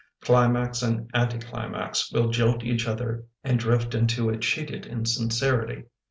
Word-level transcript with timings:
Climax 0.19 0.81
and 0.81 1.11
anti 1.13 1.37
climax 1.37 2.11
Will 2.11 2.29
jilt 2.31 2.63
each 2.63 2.87
other 2.87 3.25
and 3.43 3.59
drift 3.59 3.93
Into 3.93 4.31
a 4.31 4.37
cheated 4.39 4.87
insincerity. 4.87 5.83